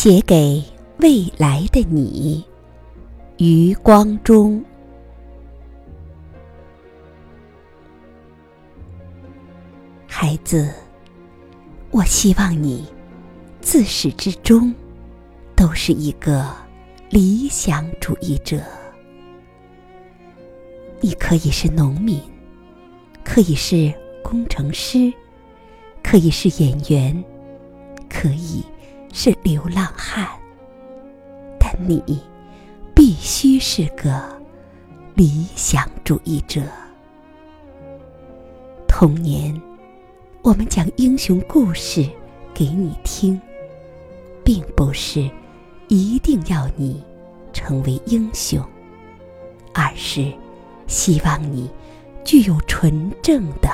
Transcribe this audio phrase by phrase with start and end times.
[0.00, 0.62] 写给
[0.98, 2.44] 未来的你，
[3.38, 4.64] 余光中。
[10.06, 10.72] 孩子，
[11.90, 12.86] 我希望你
[13.60, 14.72] 自始至终
[15.56, 16.48] 都是一个
[17.10, 18.62] 理想主义者。
[21.00, 22.20] 你可以是农民，
[23.24, 23.92] 可以是
[24.22, 25.12] 工程师，
[26.04, 27.24] 可以是演员，
[28.08, 28.62] 可以。
[29.20, 30.28] 是流浪汉，
[31.58, 32.22] 但你
[32.94, 34.22] 必须是个
[35.16, 36.62] 理想主义者。
[38.86, 39.60] 童年，
[40.40, 42.08] 我们讲英雄故事
[42.54, 43.40] 给你听，
[44.44, 45.28] 并不是
[45.88, 47.02] 一定要你
[47.52, 48.64] 成为英雄，
[49.74, 50.32] 而是
[50.86, 51.68] 希望你
[52.24, 53.68] 具有纯正的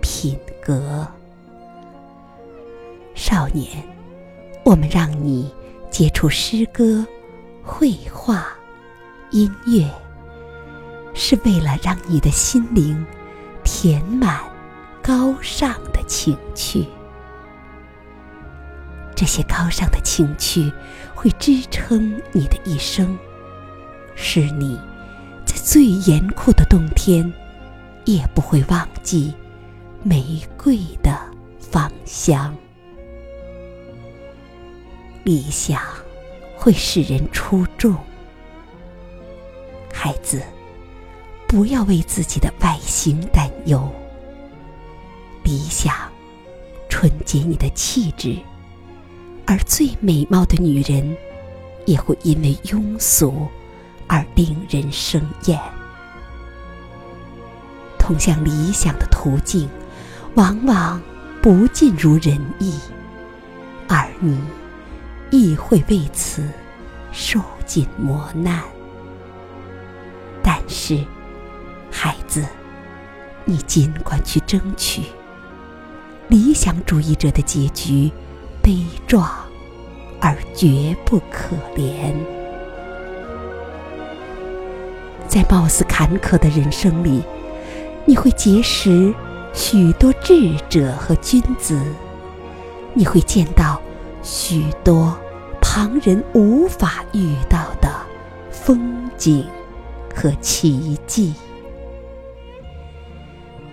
[0.00, 1.04] 品格。
[3.16, 3.84] 少年。
[4.64, 5.52] 我们让你
[5.90, 7.06] 接触诗歌、
[7.62, 8.46] 绘画、
[9.30, 9.86] 音乐，
[11.12, 13.04] 是为了让你的心灵
[13.62, 14.40] 填满
[15.02, 16.86] 高尚的情趣。
[19.14, 20.72] 这些高尚的情趣
[21.14, 23.16] 会支撑你的一生，
[24.14, 24.80] 使你
[25.44, 27.30] 在最严酷的冬天
[28.06, 29.34] 也不会忘记
[30.02, 31.16] 玫瑰的
[31.60, 32.56] 芳香。
[35.24, 35.80] 理想
[36.54, 37.96] 会使人出众，
[39.90, 40.42] 孩子，
[41.48, 43.90] 不要为自己的外形担忧。
[45.42, 45.94] 理想
[46.90, 48.36] 纯洁你的气质，
[49.46, 51.16] 而最美貌的女人
[51.86, 53.48] 也会因为庸俗
[54.06, 55.58] 而令人生厌。
[57.98, 59.66] 通向理想的途径，
[60.34, 61.00] 往往
[61.40, 62.78] 不尽如人意，
[63.88, 64.38] 而你。
[65.36, 66.48] 亦会为此
[67.10, 68.62] 受尽磨难，
[70.40, 71.04] 但是，
[71.90, 72.46] 孩子，
[73.44, 75.02] 你尽管去争取。
[76.28, 78.12] 理想主义者的结局
[78.62, 79.28] 悲壮，
[80.20, 82.14] 而绝不可怜。
[85.26, 87.24] 在貌似坎坷的人生里，
[88.04, 89.12] 你会结识
[89.52, 91.76] 许多智者和君子，
[92.92, 93.82] 你会见到
[94.22, 95.18] 许多。
[95.74, 97.92] 旁人无法遇到的
[98.48, 99.44] 风景
[100.14, 101.34] 和奇迹。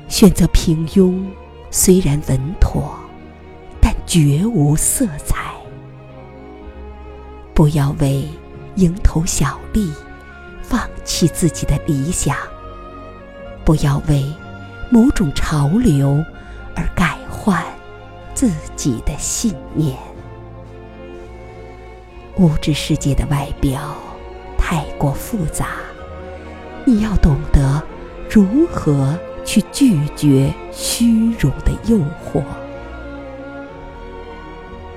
[0.07, 1.23] 选择平庸，
[1.69, 2.97] 虽然稳妥，
[3.79, 5.53] 但绝无色彩。
[7.53, 8.27] 不要为
[8.77, 9.93] 蝇头小利
[10.63, 12.35] 放弃自己的理想，
[13.63, 14.25] 不要为
[14.89, 16.17] 某种潮流
[16.75, 17.63] 而改换
[18.33, 19.95] 自己的信念。
[22.37, 23.95] 物质世界的外表
[24.57, 25.67] 太过复杂，
[26.85, 27.81] 你要懂得
[28.29, 32.43] 如何去拒绝虚荣的诱惑。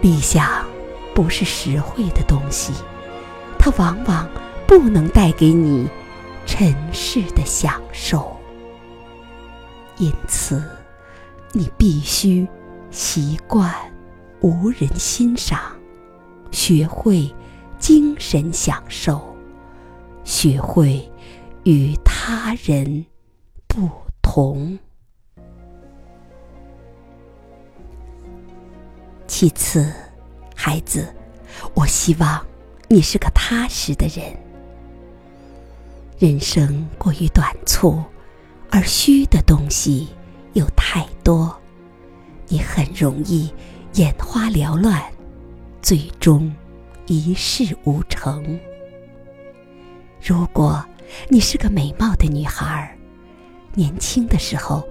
[0.00, 0.64] 理想
[1.14, 2.72] 不是实惠的东西，
[3.58, 4.28] 它往往
[4.66, 5.88] 不能带给你
[6.46, 8.36] 尘世的享受。
[9.96, 10.62] 因此，
[11.52, 12.46] 你必须
[12.90, 13.74] 习惯
[14.40, 15.73] 无人欣赏。
[16.54, 17.28] 学会
[17.80, 19.20] 精神享受，
[20.22, 21.10] 学会
[21.64, 23.04] 与他人
[23.66, 23.90] 不
[24.22, 24.78] 同。
[29.26, 29.92] 其次，
[30.54, 31.12] 孩子，
[31.74, 32.46] 我希望
[32.88, 34.24] 你是个踏实的人。
[36.20, 38.00] 人生过于短促，
[38.70, 40.08] 而虚的东西
[40.52, 41.52] 又太多，
[42.46, 43.52] 你很容易
[43.94, 45.02] 眼花缭乱。
[45.84, 46.50] 最终
[47.04, 48.58] 一事无成。
[50.18, 50.82] 如果
[51.28, 52.96] 你是个美貌的女孩，
[53.74, 54.82] 年轻的时候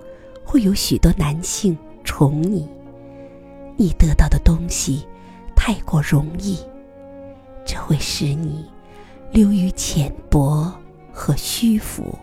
[0.44, 2.70] 会有许多男性宠你，
[3.76, 5.04] 你得到的东西
[5.56, 6.60] 太过容易，
[7.66, 8.64] 这会使你
[9.32, 10.72] 流于浅薄
[11.12, 12.16] 和虚浮。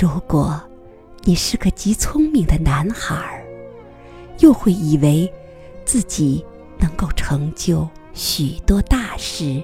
[0.00, 0.62] 如果
[1.24, 3.44] 你是个极聪明的男孩，
[4.38, 5.28] 又会以为
[5.84, 6.46] 自己。
[6.78, 9.62] 能够成就许多大事，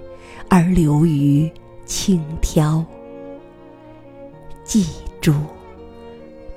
[0.48, 1.50] 而流于
[1.84, 2.84] 轻佻。
[4.64, 4.86] 记
[5.20, 5.34] 住，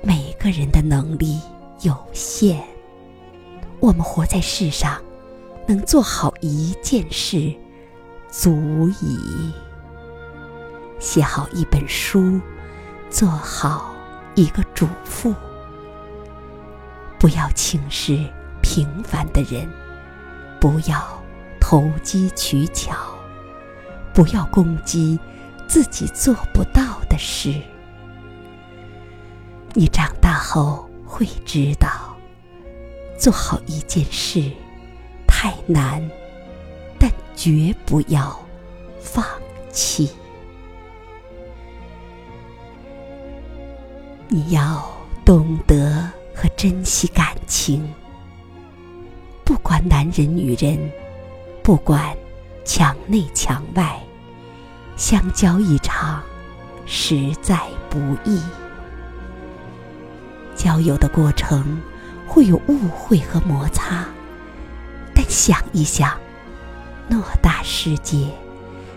[0.02, 1.40] 每个人的能力
[1.82, 2.60] 有限，
[3.80, 5.00] 我们活在世上，
[5.66, 7.54] 能做好一件事，
[8.30, 9.52] 足以
[10.98, 12.40] 写好一本书，
[13.10, 13.94] 做好
[14.34, 15.34] 一个主妇。
[17.18, 18.18] 不要轻视
[18.62, 19.68] 平凡的人。
[20.60, 21.22] 不要
[21.60, 22.96] 投机取巧，
[24.14, 25.18] 不要攻击
[25.66, 27.54] 自己做不到的事。
[29.74, 32.16] 你长大后会知道，
[33.18, 34.50] 做好一件事
[35.26, 36.02] 太难，
[36.98, 38.38] 但绝不要
[39.00, 39.24] 放
[39.70, 40.10] 弃。
[44.28, 44.82] 你要
[45.24, 47.92] 懂得和珍惜感情，
[49.46, 50.76] 不管男人女人，
[51.62, 52.16] 不管
[52.64, 53.96] 墙内墙外，
[54.96, 56.20] 相交一场
[56.84, 57.56] 实在
[57.88, 58.42] 不易。
[60.56, 61.80] 交友的过程
[62.26, 64.04] 会有误会和摩擦，
[65.14, 66.10] 但想一想，
[67.08, 68.26] 偌大世界，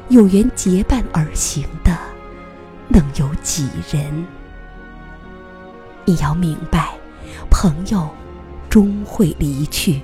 [0.07, 1.95] 有缘结伴而行的，
[2.88, 4.25] 能有几人？
[6.06, 6.95] 你要明白，
[7.52, 8.10] 朋友
[8.68, 10.02] 终会离去，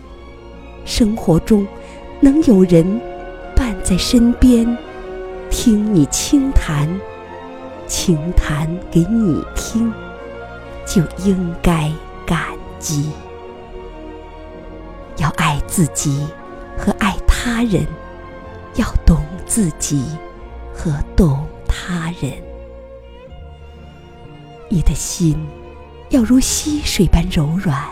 [0.85, 1.67] 生活中
[2.21, 3.01] 能有人
[3.55, 4.65] 伴在身边，
[5.49, 6.87] 听你轻谈，
[7.87, 9.91] 轻谈给你听，
[10.85, 11.91] 就应该
[12.25, 12.39] 感
[12.79, 13.09] 激。
[15.17, 16.27] 要爱自己
[16.77, 17.85] 和爱他人，
[18.75, 20.03] 要懂自己
[20.73, 22.31] 和懂他人，
[24.69, 25.35] 你的心。
[26.09, 27.83] 要如溪水般柔软，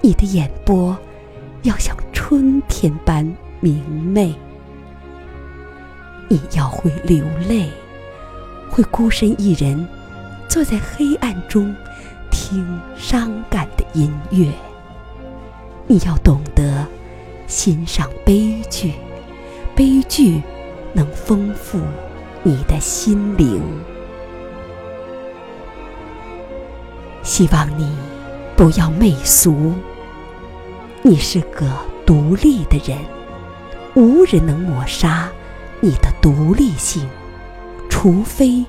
[0.00, 0.96] 你的眼波
[1.62, 1.94] 要像
[2.28, 3.24] 春天般
[3.60, 4.34] 明媚。
[6.26, 7.68] 你要会流泪，
[8.68, 9.86] 会孤身一人
[10.48, 11.72] 坐在黑暗中
[12.28, 14.50] 听伤感的音乐。
[15.86, 16.84] 你要懂得
[17.46, 18.94] 欣赏悲剧，
[19.76, 20.42] 悲剧
[20.92, 21.78] 能丰富
[22.42, 23.62] 你的心灵。
[27.22, 27.96] 希望你
[28.56, 29.74] 不要媚俗。
[31.02, 31.70] 你是个
[32.06, 32.96] 独立的人，
[33.94, 35.30] 无人能抹杀
[35.80, 37.06] 你的独立性，
[37.90, 38.64] 除非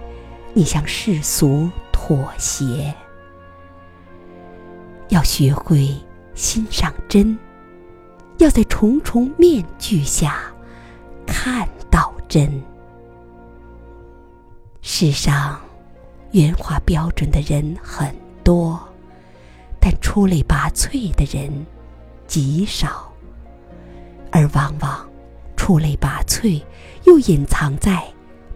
[0.53, 2.93] 你向世俗妥协。
[5.09, 5.95] 要学会
[6.33, 7.37] 欣赏真，
[8.39, 10.41] 要在重重面具下
[11.25, 12.61] 看到真。
[14.81, 15.59] 世上
[16.31, 18.13] 圆滑标准的人很。
[18.47, 18.79] 多，
[19.77, 21.65] 但出类拔萃的人
[22.27, 23.06] 极少，
[24.37, 25.09] 而往往
[25.55, 26.61] 出类拔萃
[27.05, 28.03] 又隐藏在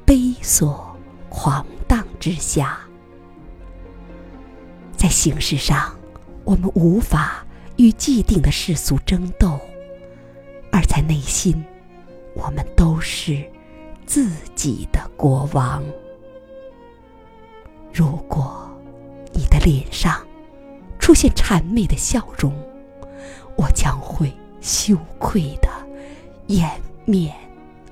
[0.06, 0.80] 悲琐
[1.28, 2.80] 狂荡之下。
[4.96, 5.98] 在形式上，
[6.44, 7.44] 我们无法
[7.78, 9.60] 与既定的世俗争斗，
[10.72, 11.66] 而在内心，
[12.36, 13.44] 我们都是
[14.06, 15.84] 自己的国王。
[17.92, 18.68] 如果。
[19.34, 20.28] 你的脸上
[21.00, 22.54] 出现谄媚的笑容，
[23.56, 24.30] 我将会
[24.60, 25.71] 羞愧的
[26.52, 26.70] 掩
[27.06, 27.34] 面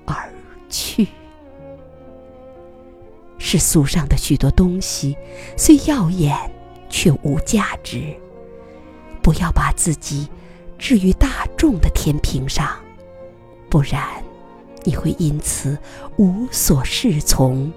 [0.06, 0.32] 而
[0.70, 1.08] 去。
[3.38, 5.18] 世俗上的许多东西
[5.58, 6.38] 虽耀眼，
[6.90, 8.16] 却无价值。
[9.22, 10.28] 不要把自己
[10.78, 12.78] 置于大众的天平上，
[13.70, 14.24] 不然
[14.84, 15.78] 你会因此
[16.18, 17.72] 无所适从。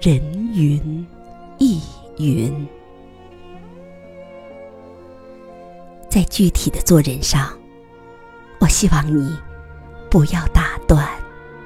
[0.00, 0.20] 人
[0.52, 1.06] 云
[1.58, 1.80] 亦
[2.18, 2.66] 云。
[6.08, 7.56] 在具体的做人上，
[8.58, 9.32] 我希望你
[10.12, 11.08] 不要打断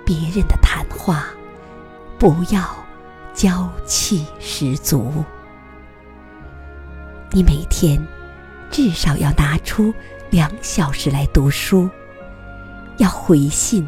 [0.05, 1.27] 别人的谈话，
[2.17, 2.77] 不要
[3.35, 5.25] 娇气十足。
[7.33, 8.01] 你每天
[8.71, 9.93] 至少要拿出
[10.31, 11.91] 两小时来读书，
[12.99, 13.85] 要回信、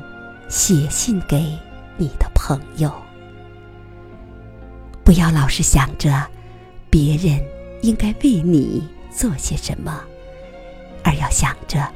[0.49, 1.57] 写信给
[1.97, 2.93] 你的朋友。
[5.05, 6.27] 不要老是想着
[6.91, 7.41] 别人
[7.83, 10.03] 应该为你做些什么。
[11.05, 11.89] 而要想着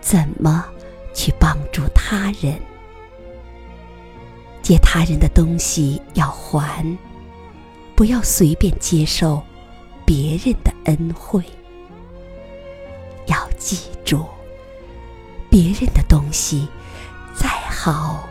[0.00, 0.66] 怎么
[1.14, 1.82] 去帮助
[2.42, 2.60] 人，
[4.62, 6.84] 借他人的东西要还，
[7.94, 9.42] 不要随便接受
[10.04, 11.42] 别人的恩惠。
[13.26, 14.26] 要记住，
[15.48, 16.68] 别人的东西
[17.32, 18.28] 再好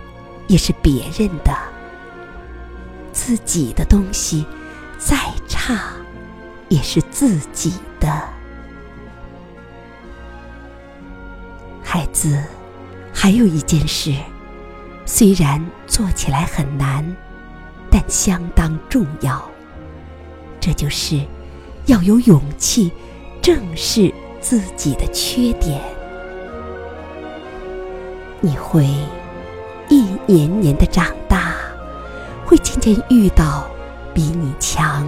[0.47, 1.57] 也是别人的，
[3.13, 4.45] 自己的东西
[4.99, 5.15] 再
[5.47, 5.93] 差
[6.67, 8.09] 也是自己的。
[11.81, 12.43] 孩子，
[13.23, 14.15] 还有一件事，
[15.05, 17.05] 虽然做起来很难，
[17.87, 19.47] 但相当重要。
[20.59, 21.21] 这就是
[21.85, 22.91] 要有勇气
[23.39, 25.79] 正视自己的缺点。
[28.39, 28.87] 你会
[29.87, 31.53] 一年年的长大，
[32.43, 33.69] 会渐渐遇到
[34.15, 35.07] 比你强、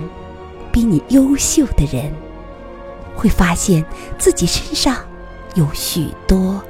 [0.71, 2.13] 比你优秀的人，
[3.15, 3.83] 会发现
[4.19, 4.97] 自己身上
[5.55, 6.63] 有许多。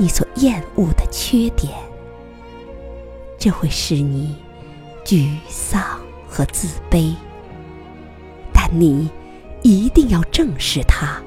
[0.00, 1.70] 你所厌恶的缺点，
[3.38, 4.34] 这会使你
[5.04, 7.14] 沮丧和自卑。
[8.50, 9.10] 但你
[9.60, 11.20] 一定要正视它，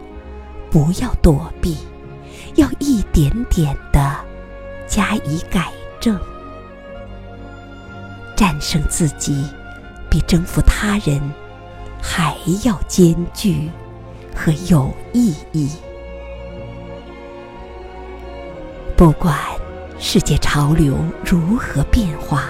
[0.72, 1.78] 不要躲避，
[2.56, 4.12] 要一点点的
[4.88, 6.20] 加以改正。
[8.36, 9.46] 战胜自己，
[10.10, 11.22] 比征服他人
[12.02, 13.70] 还要艰巨
[14.36, 15.70] 和有意义。
[18.96, 19.38] 不管
[20.00, 20.96] 世界潮流
[21.26, 22.48] 如何变化，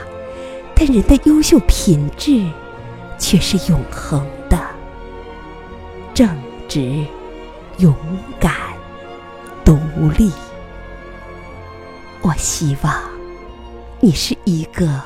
[0.76, 2.46] 但人的优秀品质
[3.18, 4.60] 却是永恒的：
[6.14, 6.30] 正
[6.68, 7.06] 直、
[7.78, 7.96] 勇
[8.40, 8.54] 敢、
[9.66, 9.78] 独
[10.18, 10.32] 立。
[12.22, 12.94] 我希望
[14.00, 15.02] 你是一个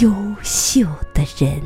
[0.00, 0.10] 优
[0.42, 1.60] 秀的人。